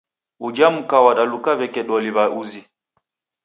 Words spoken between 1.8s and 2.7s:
doli w'a uzi